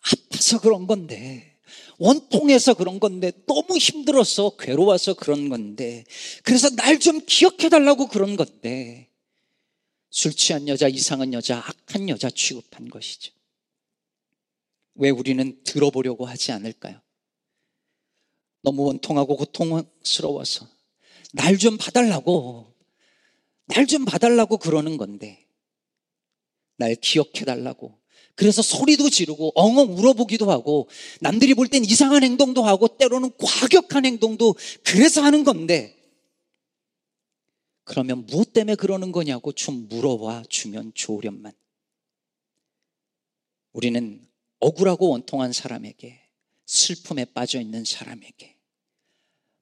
아파서 0.00 0.60
그런 0.60 0.86
건데, 0.86 1.58
원통해서 1.98 2.74
그런 2.74 3.00
건데, 3.00 3.32
너무 3.46 3.76
힘들어서 3.76 4.56
괴로워서 4.56 5.14
그런 5.14 5.50
건데, 5.50 6.04
그래서 6.42 6.70
날 6.70 6.98
좀 6.98 7.20
기억해 7.26 7.68
달라고 7.68 8.08
그런 8.08 8.36
건데, 8.36 9.09
술 10.10 10.32
취한 10.34 10.66
여자, 10.68 10.88
이상한 10.88 11.32
여자, 11.32 11.58
악한 11.58 12.08
여자 12.08 12.28
취급한 12.30 12.88
것이죠. 12.88 13.32
왜 14.94 15.10
우리는 15.10 15.58
들어보려고 15.64 16.26
하지 16.26 16.52
않을까요? 16.52 17.00
너무 18.62 18.84
원통하고 18.84 19.36
고통스러워서 19.36 20.68
날 21.32 21.56
좀 21.56 21.78
봐달라고 21.78 22.74
날 23.66 23.86
좀 23.86 24.04
봐달라고 24.04 24.58
그러는 24.58 24.96
건데 24.96 25.46
날 26.76 26.96
기억해 26.96 27.44
달라고 27.46 27.98
그래서 28.34 28.62
소리도 28.62 29.10
지르고 29.10 29.52
엉엉 29.54 29.96
울어보기도 29.96 30.50
하고 30.50 30.88
남들이 31.20 31.54
볼 31.54 31.68
땐 31.68 31.84
이상한 31.84 32.24
행동도 32.24 32.64
하고 32.64 32.88
때로는 32.88 33.30
과격한 33.38 34.04
행동도 34.04 34.56
그래서 34.82 35.22
하는 35.22 35.44
건데 35.44 35.96
그러면 37.90 38.24
무엇 38.26 38.52
때문에 38.52 38.76
그러는 38.76 39.10
거냐고 39.10 39.50
좀 39.50 39.88
물어봐 39.88 40.44
주면 40.48 40.92
좋으련만 40.94 41.52
우리는 43.72 44.24
억울하고 44.60 45.08
원통한 45.08 45.52
사람에게 45.52 46.22
슬픔에 46.66 47.24
빠져 47.24 47.60
있는 47.60 47.84
사람에게 47.84 48.56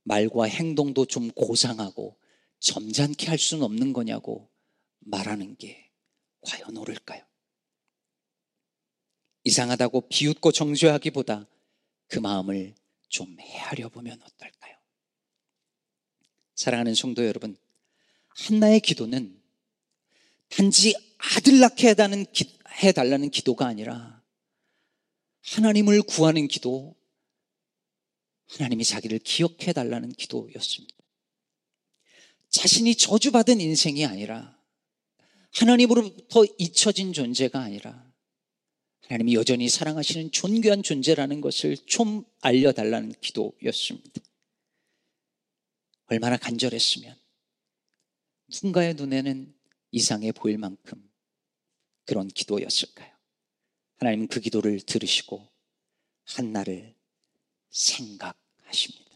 말과 0.03 0.45
행동도 0.45 1.07
좀 1.07 1.31
고상하고 1.31 2.19
점잖게 2.61 3.29
할 3.29 3.39
수는 3.39 3.65
없는 3.65 3.95
거냐고 3.95 4.51
말하는 4.99 5.57
게 5.57 5.91
과연 6.43 6.77
옳을까요? 6.77 7.25
이상하다고 9.45 10.09
비웃고 10.09 10.53
정죄하기보다 10.53 11.47
그 12.09 12.19
마음을 12.19 12.75
좀 13.09 13.41
헤아려 13.41 13.89
보면 13.89 14.21
어떨까요? 14.21 14.77
사랑하는 16.57 16.95
성도 16.95 17.25
여러분, 17.25 17.57
한나의 18.39 18.81
기도는 18.81 19.37
단지 20.49 20.95
아들 21.19 21.59
낳게 21.59 21.89
해달라는 22.83 23.31
기도가 23.31 23.67
아니라 23.67 24.23
하나님을 25.45 26.03
구하는 26.03 26.47
기도, 26.47 26.95
하나님이 28.47 28.85
자기를 28.85 29.19
기억해 29.19 29.73
달라는 29.73 30.13
기도였습니다. 30.13 30.95
자신이 32.49 32.95
저주받은 32.95 33.61
인생이 33.61 34.07
아니라 34.07 34.57
하나님으로부터 35.53 36.45
잊혀진 36.59 37.13
존재가 37.13 37.61
아니라 37.61 38.07
하나님이 39.07 39.35
여전히 39.35 39.69
사랑하시는 39.69 40.31
존귀한 40.33 40.83
존재라는 40.83 41.41
것을 41.41 41.77
좀 41.87 42.25
알려달라는 42.41 43.15
기도였습니다. 43.21 44.21
얼마나 46.07 46.37
간절했으면 46.37 47.28
누군가의 48.49 48.95
눈에는 48.95 49.55
이상해 49.91 50.33
보일 50.33 50.59
만큼 50.59 51.09
그런 52.05 52.29
기도였을까요? 52.29 53.13
하나님은 53.99 54.29
그 54.29 54.41
기도를 54.41 54.81
들으시고 54.81 55.47
한나를 56.25 56.95
생각하십니다. 57.71 59.09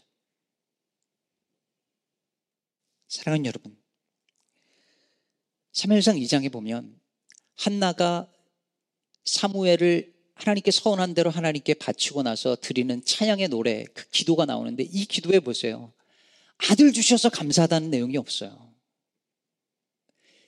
사랑하는 3.07 3.45
여러분, 3.45 3.77
3일상 5.73 6.21
2장에 6.21 6.51
보면 6.51 6.99
한나가 7.55 8.31
사무엘을 9.25 10.13
하나님께 10.35 10.71
서운한 10.71 11.13
대로 11.13 11.29
하나님께 11.29 11.75
바치고 11.75 12.23
나서 12.23 12.55
드리는 12.55 13.03
찬양의 13.03 13.49
노래, 13.49 13.85
그 13.85 14.09
기도가 14.09 14.45
나오는데 14.45 14.83
이 14.83 15.05
기도에 15.05 15.39
보세요. 15.39 15.93
아들 16.57 16.91
주셔서 16.91 17.29
감사하다는 17.29 17.91
내용이 17.91 18.17
없어요. 18.17 18.72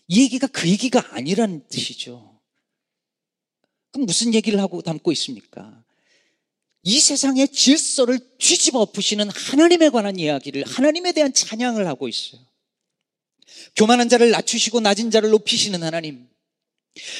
이 0.07 0.21
얘기가 0.21 0.47
그 0.47 0.69
얘기가 0.69 1.03
아니라는 1.11 1.67
뜻이죠. 1.67 2.39
그럼 3.91 4.05
무슨 4.05 4.33
얘기를 4.33 4.59
하고 4.59 4.81
담고 4.81 5.11
있습니까? 5.13 5.83
이 6.83 6.99
세상의 6.99 7.47
질서를 7.47 8.19
뒤집어 8.37 8.79
엎으시는 8.81 9.29
하나님에 9.29 9.89
관한 9.89 10.19
이야기를 10.19 10.65
하나님에 10.67 11.13
대한 11.13 11.33
찬양을 11.33 11.87
하고 11.87 12.07
있어요. 12.07 12.41
교만한 13.75 14.07
자를 14.09 14.29
낮추시고 14.31 14.81
낮은 14.81 15.09
자를 15.09 15.31
높이시는 15.31 15.81
하나님. 15.81 16.27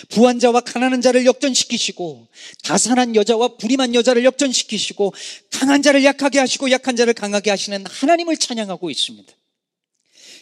부한 0.10 0.39
자와 0.39 0.62
가난한 0.62 1.02
자를 1.02 1.26
역전시키시고 1.26 2.28
다산한 2.63 3.15
여자와 3.15 3.58
불임한 3.58 3.93
여자를 3.93 4.24
역전시키시고 4.24 5.13
강한 5.52 5.82
자를 5.82 6.04
약하게 6.04 6.39
하시고 6.39 6.71
약한 6.71 6.95
자를 6.95 7.13
강하게 7.13 7.50
하시는 7.50 7.86
하나님을 7.86 8.38
찬양하고 8.38 8.89
있습니다. 8.89 9.34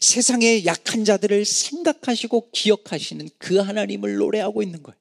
세상의 0.04 0.66
약한 0.66 1.06
자들을 1.06 1.46
생각하시고 1.46 2.52
기억하시는 2.52 3.30
그 3.38 3.58
하나님을 3.58 4.18
노래하고 4.18 4.62
있는 4.62 4.84
거예요. 4.84 5.00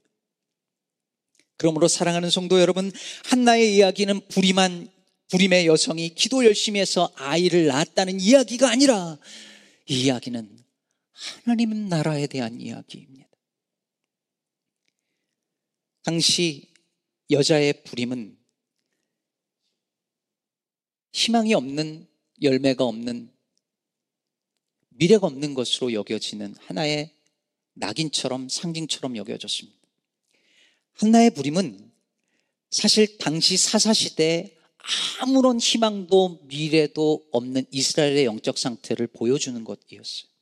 그러므로 1.57 1.89
사랑하는 1.89 2.31
성도 2.31 2.61
여러분, 2.61 2.93
한나의 3.25 3.75
이야기는 3.77 4.29
불임한 4.29 4.89
불임의 5.29 5.67
여성이 5.67 6.15
기도 6.15 6.45
열심히 6.45 6.79
해서 6.79 7.11
아이를 7.17 7.67
낳았다는 7.67 8.21
이야기가 8.21 8.71
아니라 8.71 9.19
이 9.89 10.03
이야기는 10.05 10.65
하나님 11.45 11.89
나라에 11.89 12.27
대한 12.27 12.61
이야기입니다. 12.61 13.29
당시 16.05 16.69
여자의 17.31 17.83
불임은 17.85 18.37
희망이 21.13 21.55
없는 21.55 22.07
열매가 22.43 22.85
없는 22.85 23.32
미래가 24.95 25.27
없는 25.27 25.55
것으로 25.55 25.93
여겨지는 25.93 26.55
하나의 26.67 27.11
낙인처럼 27.75 28.49
상징처럼 28.49 29.17
여겨졌습니다. 29.17 29.79
한나의 30.95 31.31
부림은 31.31 31.91
사실 32.71 33.19
당시 33.19 33.57
사사시대에 33.57 34.57
아무런 35.21 35.59
희망도 35.61 36.41
미래도 36.45 37.25
없는 37.31 37.65
이스라엘의 37.71 38.25
영적 38.25 38.59
상태를 38.59 39.07
보여주는 39.07 39.63
것이었어요. 39.63 40.33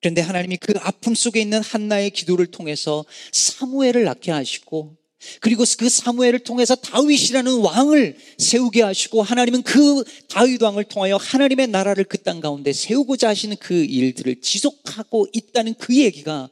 그런데 0.00 0.20
하나님이 0.20 0.58
그 0.58 0.74
아픔 0.80 1.14
속에 1.14 1.40
있는 1.40 1.62
한나의 1.62 2.10
기도를 2.10 2.46
통해서 2.46 3.04
사무엘을 3.32 4.04
낳게 4.04 4.32
하시고 4.32 4.96
그리고 5.40 5.64
그 5.78 5.88
사무엘을 5.88 6.40
통해서 6.40 6.74
다윗이라는 6.74 7.60
왕을 7.60 8.16
세우게 8.38 8.82
하시고 8.82 9.22
하나님은 9.22 9.62
그 9.62 10.02
다윗 10.28 10.60
왕을 10.60 10.84
통하여 10.84 11.16
하나님의 11.16 11.68
나라를 11.68 12.02
그 12.04 12.24
땅 12.24 12.40
가운데 12.40 12.72
세우고자 12.72 13.28
하시는 13.28 13.54
그 13.58 13.84
일들을 13.84 14.40
지속하고 14.40 15.28
있다는 15.32 15.74
그 15.74 15.94
얘기가 15.94 16.48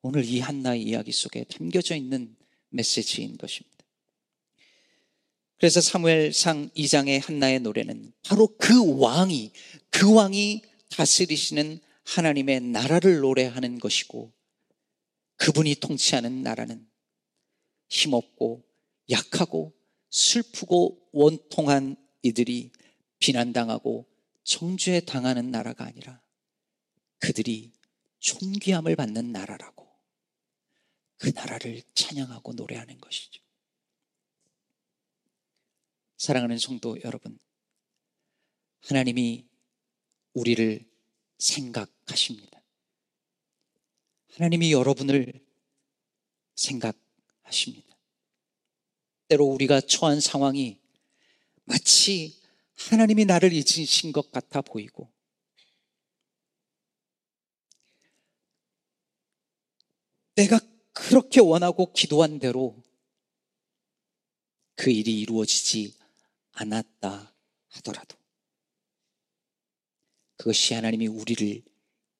오늘 0.00 0.24
이 0.24 0.40
한나의 0.40 0.82
이야기 0.82 1.12
속에 1.12 1.44
담겨져 1.44 1.94
있는 1.94 2.34
메시지인 2.70 3.36
것입니다. 3.36 3.76
그래서 5.58 5.80
사무엘상 5.80 6.70
2장의 6.76 7.22
한나의 7.22 7.60
노래는 7.60 8.12
바로 8.22 8.48
그 8.58 8.98
왕이 8.98 9.52
그 9.90 10.12
왕이 10.12 10.62
다스리시는 10.90 11.80
하나님의 12.04 12.60
나라를 12.60 13.18
노래하는 13.20 13.78
것이고 13.78 14.32
그분이 15.36 15.76
통치하는 15.76 16.42
나라는 16.42 16.85
힘없고 17.88 18.64
약하고 19.10 19.74
슬프고 20.10 21.08
원통한 21.12 21.96
이들이 22.22 22.72
비난당하고 23.18 24.06
정죄 24.44 25.00
당하는 25.00 25.50
나라가 25.50 25.84
아니라 25.84 26.22
그들이 27.18 27.72
존귀함을 28.18 28.96
받는 28.96 29.32
나라라고 29.32 29.86
그 31.18 31.30
나라를 31.34 31.82
찬양하고 31.94 32.52
노래하는 32.52 33.00
것이죠. 33.00 33.42
사랑하는 36.18 36.58
성도 36.58 36.96
여러분, 37.04 37.38
하나님이 38.82 39.46
우리를 40.34 40.88
생각하십니다. 41.38 42.62
하나님이 44.32 44.72
여러분을 44.72 45.44
생각 46.54 46.96
하십니다. 47.46 47.96
때로 49.28 49.44
우리가 49.46 49.80
처한 49.80 50.20
상황이 50.20 50.78
마치 51.64 52.40
하나님이 52.76 53.24
나를 53.24 53.52
잊으신 53.52 54.12
것 54.12 54.30
같아 54.30 54.60
보이고 54.60 55.10
내가 60.36 60.60
그렇게 60.92 61.40
원하고 61.40 61.92
기도한 61.92 62.38
대로 62.38 62.82
그 64.74 64.90
일이 64.90 65.20
이루어지지 65.20 65.94
않았다 66.52 67.34
하더라도 67.68 68.16
그것이 70.36 70.74
하나님이 70.74 71.06
우리를 71.06 71.62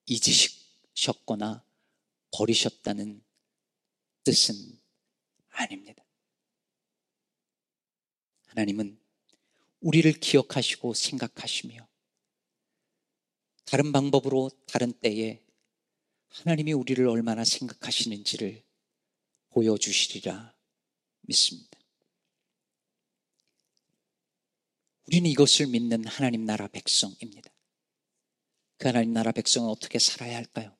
잊으셨거나 0.06 1.62
버리셨다는 2.32 3.22
뜻은 4.24 4.54
아닙니다. 5.56 6.04
하나님은 8.46 8.98
우리를 9.80 10.10
기억하시고 10.12 10.94
생각하시며 10.94 11.86
다른 13.64 13.92
방법으로 13.92 14.50
다른 14.66 14.92
때에 14.92 15.42
하나님이 16.28 16.72
우리를 16.72 17.06
얼마나 17.08 17.44
생각하시는지를 17.44 18.62
보여주시리라 19.50 20.54
믿습니다. 21.22 21.78
우리는 25.06 25.30
이것을 25.30 25.66
믿는 25.68 26.06
하나님 26.06 26.44
나라 26.44 26.66
백성입니다. 26.68 27.50
그 28.78 28.88
하나님 28.88 29.12
나라 29.12 29.32
백성은 29.32 29.68
어떻게 29.68 29.98
살아야 29.98 30.36
할까요? 30.36 30.76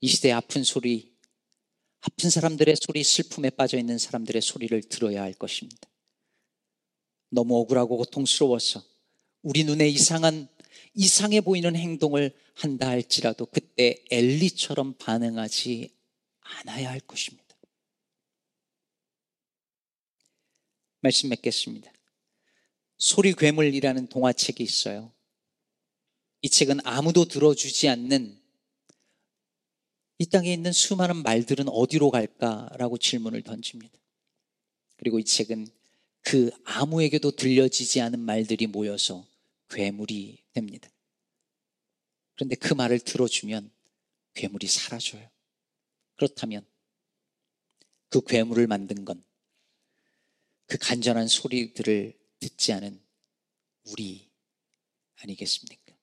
이 0.00 0.08
시대의 0.08 0.34
아픈 0.34 0.64
소리, 0.64 1.13
아픈 2.06 2.28
사람들의 2.28 2.76
소리, 2.76 3.02
슬픔에 3.02 3.48
빠져 3.48 3.78
있는 3.78 3.96
사람들의 3.96 4.42
소리를 4.42 4.82
들어야 4.82 5.22
할 5.22 5.32
것입니다. 5.32 5.88
너무 7.30 7.56
억울하고 7.56 7.96
고통스러워서 7.96 8.84
우리 9.40 9.64
눈에 9.64 9.88
이상한, 9.88 10.48
이상해 10.92 11.40
보이는 11.40 11.74
행동을 11.74 12.36
한다 12.52 12.88
할지라도 12.88 13.46
그때 13.46 14.04
엘리처럼 14.10 14.94
반응하지 14.98 15.94
않아야 16.40 16.90
할 16.90 17.00
것입니다. 17.00 17.44
말씀 21.00 21.30
맺겠습니다. 21.30 21.90
소리 22.98 23.32
괴물이라는 23.34 24.08
동화책이 24.08 24.62
있어요. 24.62 25.10
이 26.42 26.50
책은 26.50 26.80
아무도 26.84 27.24
들어주지 27.24 27.88
않는 27.88 28.43
이 30.18 30.26
땅에 30.26 30.52
있는 30.52 30.72
수많은 30.72 31.22
말들은 31.22 31.68
어디로 31.68 32.10
갈까라고 32.10 32.98
질문을 32.98 33.42
던집니다. 33.42 33.98
그리고 34.96 35.18
이 35.18 35.24
책은 35.24 35.66
그 36.22 36.50
아무에게도 36.64 37.32
들려지지 37.32 38.00
않은 38.00 38.20
말들이 38.20 38.66
모여서 38.66 39.26
괴물이 39.70 40.42
됩니다. 40.52 40.88
그런데 42.36 42.54
그 42.56 42.74
말을 42.74 43.00
들어주면 43.00 43.70
괴물이 44.34 44.66
사라져요. 44.66 45.28
그렇다면 46.16 46.64
그 48.08 48.20
괴물을 48.22 48.66
만든 48.66 49.04
건 49.04 49.22
그 50.66 50.78
간절한 50.78 51.28
소리들을 51.28 52.18
듣지 52.40 52.72
않은 52.72 53.00
우리 53.84 54.30
아니겠습니까? 55.16 55.94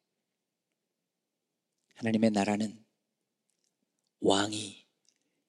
하나님의 1.96 2.32
나라는 2.32 2.81
왕이 4.22 4.86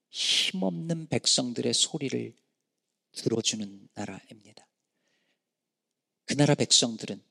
힘없는 0.08 1.08
백성들의 1.08 1.72
소리를 1.72 2.34
들어주는 3.12 3.88
나라입니다. 3.94 4.66
그 6.24 6.34
나라 6.34 6.54
백성들은 6.54 7.22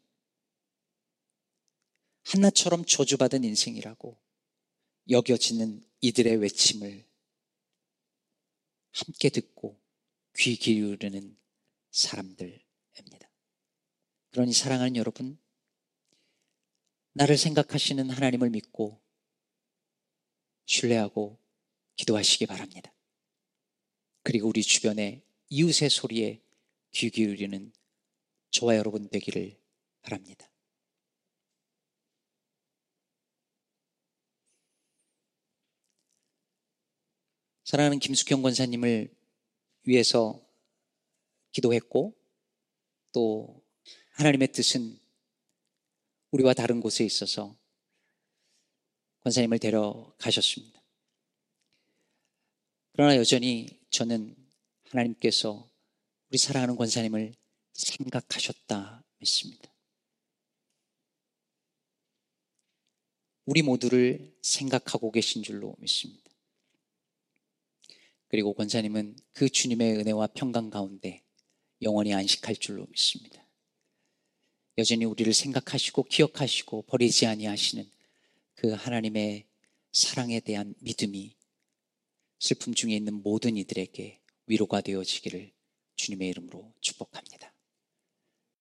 한나처럼 2.23 2.86
저주받은 2.86 3.43
인생이라고 3.43 4.17
여겨지는 5.10 5.84
이들의 6.01 6.38
외침을 6.38 7.06
함께 8.91 9.30
듣고 9.30 9.80
귀 10.38 10.56
기울이는 10.56 11.36
사람들입니다. 11.89 13.32
그러니 14.30 14.54
사랑하는 14.54 14.95
여러분, 14.95 15.39
나를 17.13 17.38
생각하시는 17.38 18.10
하나님을 18.10 18.51
믿고 18.51 19.00
신뢰하고 20.71 21.38
기도하시기 21.97 22.45
바랍니다. 22.45 22.93
그리고 24.23 24.47
우리 24.47 24.62
주변의 24.62 25.21
이웃의 25.49 25.89
소리에 25.89 26.41
귀 26.91 27.10
기울이는 27.10 27.73
저와 28.51 28.77
여러분 28.77 29.10
되기를 29.10 29.60
바랍니다. 30.01 30.49
사랑하는 37.65 37.99
김숙형 37.99 38.41
권사님을 38.41 39.13
위해서 39.84 40.41
기도했고 41.51 42.15
또 43.12 43.62
하나님의 44.12 44.53
뜻은 44.53 44.97
우리와 46.31 46.53
다른 46.53 46.79
곳에 46.79 47.03
있어서 47.03 47.61
권사님을 49.23 49.60
데려가셨습니다. 49.60 50.81
그러나 52.93 53.15
여전히 53.15 53.79
저는 53.89 54.36
하나님께서 54.89 55.69
우리 56.29 56.38
사랑하는 56.38 56.75
권사님을 56.75 57.34
생각하셨다 57.73 59.03
믿습니다. 59.19 59.71
우리 63.45 63.62
모두를 63.62 64.34
생각하고 64.41 65.12
계신 65.12 65.43
줄로 65.43 65.75
믿습니다. 65.79 66.29
그리고 68.27 68.53
권사님은 68.53 69.17
그 69.34 69.49
주님의 69.49 69.97
은혜와 69.97 70.27
평강 70.27 70.69
가운데 70.69 71.23
영원히 71.81 72.13
안식할 72.13 72.55
줄로 72.55 72.86
믿습니다. 72.88 73.45
여전히 74.77 75.05
우리를 75.05 75.34
생각하시고 75.34 76.03
기억하시고 76.03 76.84
버리지 76.84 77.25
아니하시는 77.25 77.91
그 78.62 78.69
하나님의 78.69 79.47
사랑에 79.91 80.39
대한 80.39 80.76
믿음이 80.82 81.36
슬픔 82.38 82.76
중에 82.76 82.95
있는 82.95 83.24
모든 83.24 83.58
이들에게 83.58 84.21
위로가 84.45 84.82
되어지기를 84.82 85.52
주님의 85.95 86.30
이름으로 86.30 86.71
축복합니다. 86.80 87.50